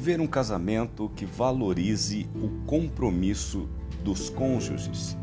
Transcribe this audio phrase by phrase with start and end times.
[0.00, 3.68] viver um casamento que valorize o compromisso
[4.02, 5.14] dos cônjuges.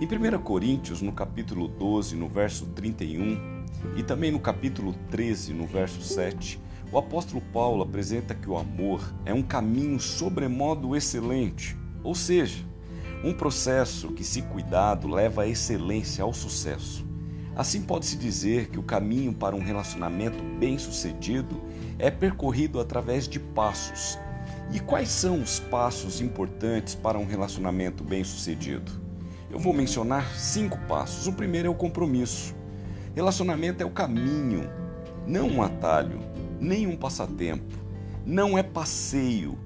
[0.00, 3.66] Em 1 Coríntios, no capítulo 12, no verso 31,
[3.98, 6.58] e também no capítulo 13, no verso 7,
[6.90, 12.64] o apóstolo Paulo apresenta que o amor é um caminho sobremodo excelente, ou seja,
[13.22, 17.06] um processo que, se cuidado, leva à excelência, ao sucesso.
[17.54, 21.60] Assim pode-se dizer que o caminho para um relacionamento bem-sucedido
[21.98, 24.18] é percorrido através de passos.
[24.72, 28.92] E quais são os passos importantes para um relacionamento bem-sucedido?
[29.50, 31.26] Eu vou mencionar cinco passos.
[31.26, 32.54] O primeiro é o compromisso.
[33.14, 34.70] Relacionamento é o caminho,
[35.26, 36.20] não um atalho,
[36.60, 37.76] nem um passatempo.
[38.24, 39.58] Não é passeio,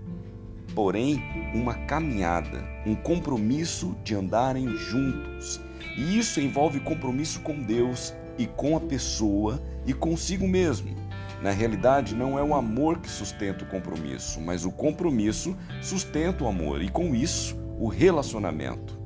[0.74, 1.20] porém
[1.52, 5.60] uma caminhada, um compromisso de andarem juntos.
[5.98, 11.01] E isso envolve compromisso com Deus e com a pessoa e consigo mesmo.
[11.43, 16.46] Na realidade, não é o amor que sustenta o compromisso, mas o compromisso sustenta o
[16.46, 18.96] amor e, com isso, o relacionamento.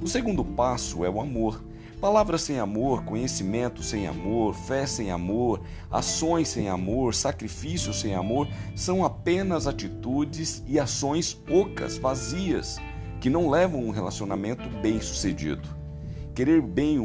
[0.00, 1.62] O segundo passo é o amor.
[2.00, 8.48] Palavras sem amor, conhecimento sem amor, fé sem amor, ações sem amor, sacrifícios sem amor
[8.74, 12.80] são apenas atitudes e ações ocas, vazias,
[13.20, 15.68] que não levam um relacionamento bem sucedido.
[16.34, 16.98] Querer bem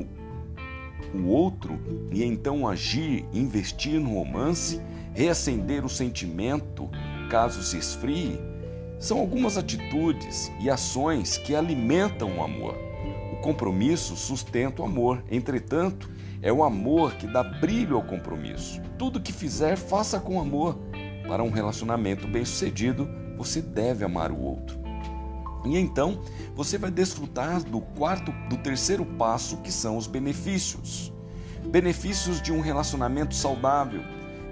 [1.14, 1.80] o, outro
[2.12, 4.82] e então agir, investir no romance,
[5.14, 6.90] reacender o sentimento
[7.30, 8.40] caso se esfrie,
[9.00, 12.76] são algumas atitudes e ações que alimentam o amor.
[13.32, 15.24] O compromisso sustenta o amor.
[15.30, 16.10] Entretanto,
[16.42, 18.82] é o amor que dá brilho ao compromisso.
[18.98, 20.80] Tudo que fizer, faça com amor.
[21.28, 24.87] Para um relacionamento bem-sucedido, você deve amar o outro.
[25.76, 26.20] E então,
[26.56, 31.14] você vai desfrutar do quarto, do terceiro passo, que são os benefícios.
[31.68, 34.02] Benefícios de um relacionamento saudável,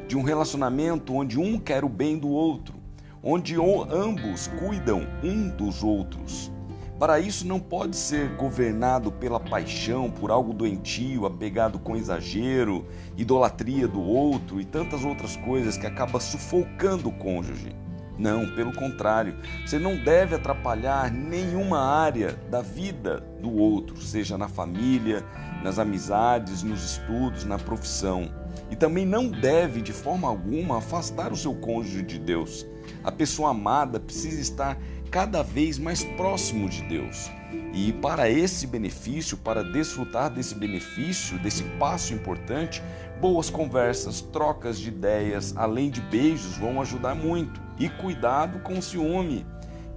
[0.08, 2.76] de um relacionamento onde um quer o bem do outro,
[3.24, 6.52] onde ambos cuidam um dos outros.
[7.00, 12.86] Para isso, não pode ser governado pela paixão, por algo doentio, apegado com exagero,
[13.18, 17.76] idolatria do outro e tantas outras coisas que acaba sufocando o cônjuge.
[18.18, 24.48] Não, pelo contrário, você não deve atrapalhar nenhuma área da vida do outro, seja na
[24.48, 25.24] família,
[25.62, 28.32] nas amizades, nos estudos, na profissão.
[28.72, 32.66] E também não deve, de forma alguma, afastar o seu cônjuge de Deus.
[33.04, 34.78] A pessoa amada precisa estar
[35.12, 37.30] cada vez mais próximo de Deus.
[37.74, 42.82] E para esse benefício, para desfrutar desse benefício, desse passo importante,
[43.20, 47.65] boas conversas, trocas de ideias, além de beijos, vão ajudar muito.
[47.78, 49.46] E cuidado com o ciúme,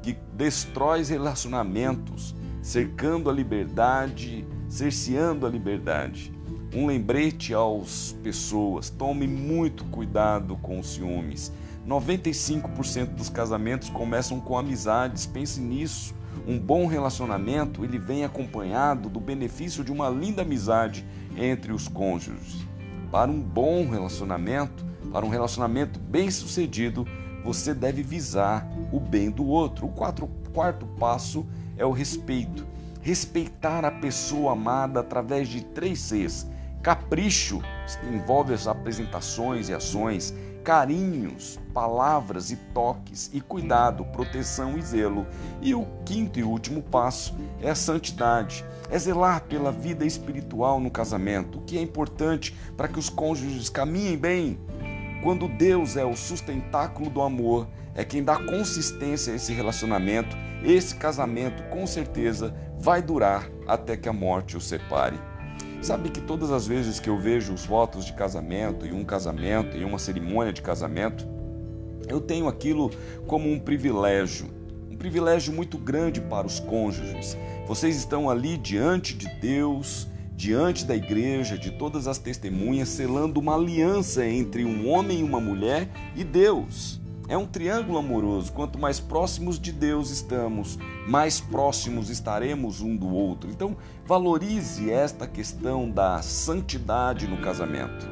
[0.03, 6.33] que destrói relacionamentos, cercando a liberdade, cerceando a liberdade.
[6.75, 11.53] Um lembrete às pessoas: tome muito cuidado com os ciúmes.
[11.87, 16.15] 95% dos casamentos começam com amizades, pense nisso.
[16.47, 21.05] Um bom relacionamento, ele vem acompanhado do benefício de uma linda amizade
[21.37, 22.67] entre os cônjuges.
[23.11, 27.07] Para um bom relacionamento, para um relacionamento bem-sucedido,
[27.49, 29.87] você deve visar o bem do outro.
[29.87, 31.47] O quatro, quarto passo
[31.79, 32.67] é o respeito.
[33.01, 36.47] Respeitar a pessoa amada através de três Cs:
[36.83, 37.63] capricho,
[38.13, 45.27] envolve as apresentações e ações, carinhos, palavras e toques, e cuidado, proteção e zelo.
[45.63, 50.91] E o quinto e último passo é a santidade, é zelar pela vida espiritual no
[50.91, 54.59] casamento, o que é importante para que os cônjuges caminhem bem.
[55.23, 60.95] Quando Deus é o sustentáculo do amor, é quem dá consistência a esse relacionamento, esse
[60.95, 65.19] casamento com certeza vai durar até que a morte o separe.
[65.83, 69.77] Sabe que todas as vezes que eu vejo os votos de casamento e um casamento
[69.77, 71.27] e uma cerimônia de casamento,
[72.09, 72.91] eu tenho aquilo
[73.27, 74.47] como um privilégio,
[74.89, 77.37] um privilégio muito grande para os cônjuges.
[77.67, 83.57] Vocês estão ali diante de Deus, diante da igreja, de todas as testemunhas, selando uma
[83.57, 87.01] aliança entre um homem e uma mulher e Deus.
[87.29, 88.53] É um triângulo amoroso.
[88.53, 93.51] Quanto mais próximos de Deus estamos, mais próximos estaremos um do outro.
[93.51, 93.77] Então,
[94.07, 98.09] valorize esta questão da santidade no casamento.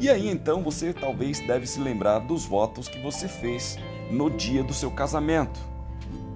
[0.00, 3.78] E aí então você talvez deve se lembrar dos votos que você fez
[4.10, 5.60] no dia do seu casamento.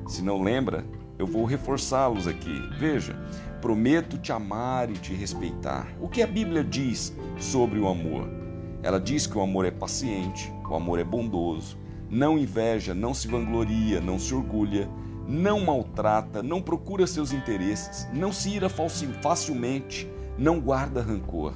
[0.07, 0.85] Se não lembra,
[1.19, 2.61] eu vou reforçá-los aqui.
[2.79, 3.19] Veja,
[3.65, 5.89] prometo te amar e te respeitar.
[5.99, 8.29] O que a Bíblia diz sobre o amor?
[8.83, 11.79] Ela diz que o amor é paciente, o amor é bondoso,
[12.11, 14.87] não inveja, não se vangloria, não se orgulha,
[15.27, 20.07] não maltrata, não procura seus interesses, não se ira facilmente,
[20.37, 21.55] não guarda rancor.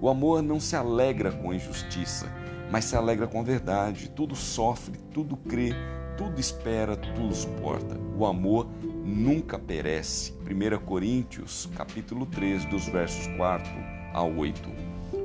[0.00, 2.32] O amor não se alegra com a injustiça,
[2.70, 4.08] mas se alegra com a verdade.
[4.08, 5.74] Tudo sofre, tudo crê,
[6.20, 7.98] tudo espera, tudo suporta.
[8.14, 8.68] O amor
[9.02, 10.34] nunca perece.
[10.44, 13.72] 1 Coríntios, capítulo 3, dos versos 4
[14.12, 14.70] a 8.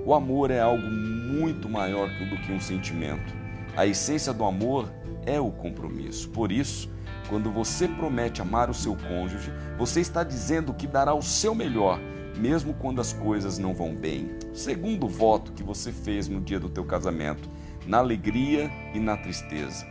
[0.05, 3.33] O amor é algo muito maior do que um sentimento.
[3.75, 4.89] A essência do amor
[5.25, 6.29] é o compromisso.
[6.29, 6.89] Por isso,
[7.27, 11.99] quando você promete amar o seu cônjuge, você está dizendo que dará o seu melhor,
[12.37, 14.29] mesmo quando as coisas não vão bem.
[14.53, 17.49] Segundo voto que você fez no dia do teu casamento,
[17.85, 19.85] na alegria e na tristeza.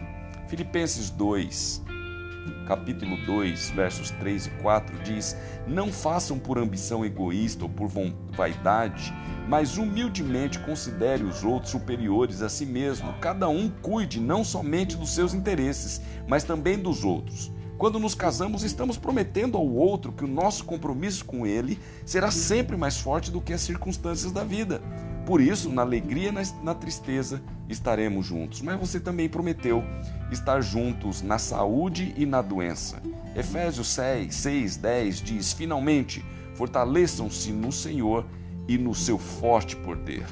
[0.55, 1.83] Filipenses 2,
[2.69, 5.37] capítulo 2, versos 3 e 4 diz:
[5.67, 7.91] Não façam por ambição egoísta ou por
[8.31, 9.12] vaidade,
[9.49, 13.12] mas humildemente considere os outros superiores a si mesmo.
[13.15, 17.51] Cada um cuide não somente dos seus interesses, mas também dos outros.
[17.77, 22.77] Quando nos casamos, estamos prometendo ao outro que o nosso compromisso com ele será sempre
[22.77, 24.81] mais forte do que as circunstâncias da vida.
[25.27, 28.61] Por isso, na alegria e na tristeza, estaremos juntos.
[28.61, 29.83] Mas você também prometeu
[30.31, 33.03] estar juntos na saúde e na doença.
[33.37, 36.25] Efésios 6, 6 10 diz: Finalmente,
[36.55, 38.26] fortaleçam-se no Senhor
[38.69, 40.26] e no seu forte poder.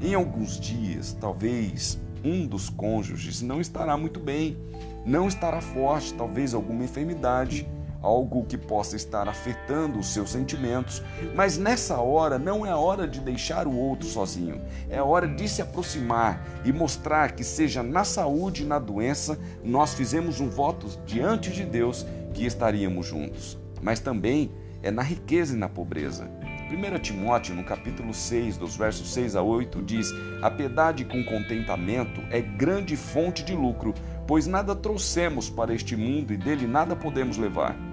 [0.00, 4.56] Em alguns dias, talvez um dos cônjuges não estará muito bem,
[5.04, 7.66] não estará forte, talvez alguma enfermidade
[8.02, 11.02] algo que possa estar afetando os seus sentimentos,
[11.34, 15.26] mas nessa hora não é a hora de deixar o outro sozinho, é a hora
[15.26, 20.48] de se aproximar e mostrar que, seja na saúde e na doença, nós fizemos um
[20.48, 24.52] voto diante de Deus que estaríamos juntos, mas também
[24.82, 26.30] é na riqueza e na pobreza.
[26.70, 30.12] 1 Timóteo, no capítulo 6, dos versos 6 a 8, diz:
[30.42, 33.94] A piedade com contentamento é grande fonte de lucro,
[34.26, 37.87] pois nada trouxemos para este mundo e dele nada podemos levar.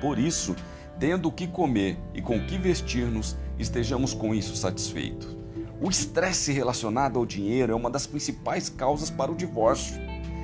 [0.00, 0.56] Por isso,
[0.98, 5.36] tendo o que comer e com o que vestir-nos, estejamos com isso satisfeitos.
[5.80, 10.00] O estresse relacionado ao dinheiro é uma das principais causas para o divórcio.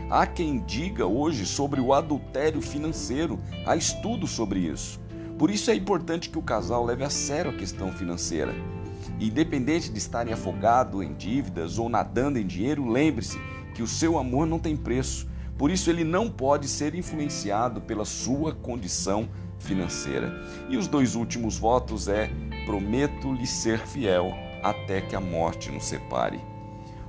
[0.08, 5.00] Há quem diga hoje sobre o adultério financeiro, há estudos sobre isso.
[5.38, 8.54] Por isso é importante que o casal leve a sério a questão financeira.
[9.20, 13.38] Independente de estarem afogados em dívidas ou nadando em dinheiro, lembre-se
[13.74, 15.28] que o seu amor não tem preço.
[15.58, 20.32] Por isso ele não pode ser influenciado pela sua condição financeira.
[20.68, 22.30] E os dois últimos votos é:
[22.64, 24.32] prometo-lhe ser fiel
[24.62, 26.40] até que a morte nos separe.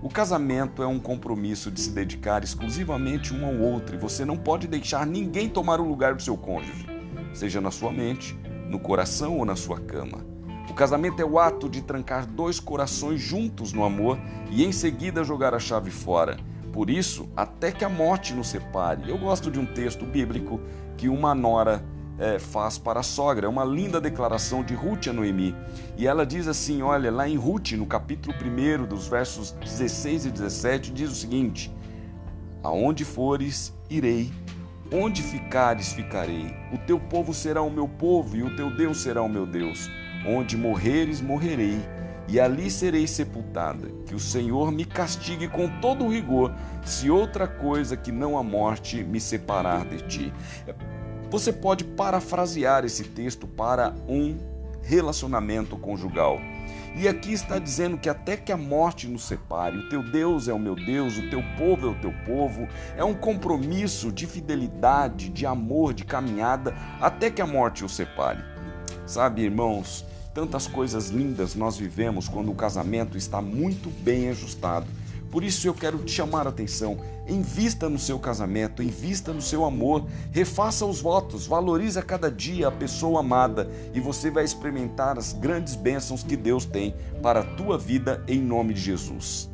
[0.01, 4.37] O casamento é um compromisso de se dedicar exclusivamente um ao outro e você não
[4.37, 6.85] pode deixar ninguém tomar o lugar do seu cônjuge,
[7.33, 8.37] seja na sua mente,
[8.69, 10.23] no coração ou na sua cama.
[10.69, 14.19] O casamento é o ato de trancar dois corações juntos no amor
[14.51, 16.37] e em seguida jogar a chave fora.
[16.71, 19.09] Por isso, até que a morte nos separe.
[19.09, 20.61] Eu gosto de um texto bíblico
[20.95, 21.83] que uma nora
[22.19, 23.45] é, faz para a sogra.
[23.45, 25.55] É uma linda declaração de Ruth a Noemi.
[25.97, 30.31] E ela diz assim: olha, lá em Ruth, no capítulo 1, dos versos 16 e
[30.31, 31.73] 17, diz o seguinte:
[32.63, 34.31] Aonde fores, irei,
[34.91, 36.53] onde ficares, ficarei.
[36.73, 39.89] O teu povo será o meu povo e o teu Deus será o meu Deus.
[40.25, 41.79] Onde morreres, morrerei,
[42.27, 43.87] e ali serei sepultada.
[44.05, 46.53] Que o Senhor me castigue com todo o rigor,
[46.83, 50.33] se outra coisa que não a morte me separar de ti.
[51.29, 54.37] Você pode parafrasear esse texto para um
[54.81, 56.39] relacionamento conjugal.
[56.95, 60.53] E aqui está dizendo que até que a morte nos separe, o teu Deus é
[60.53, 65.29] o meu Deus, o teu povo é o teu povo, é um compromisso de fidelidade,
[65.29, 68.43] de amor, de caminhada, até que a morte os separe.
[69.05, 74.87] Sabe, irmãos, tantas coisas lindas nós vivemos quando o casamento está muito bem ajustado
[75.31, 76.97] por isso eu quero te chamar a atenção.
[77.27, 82.67] Invista no seu casamento, invista no seu amor, refaça os votos, valorize a cada dia
[82.67, 87.43] a pessoa amada e você vai experimentar as grandes bênçãos que Deus tem para a
[87.43, 89.49] tua vida em nome de Jesus.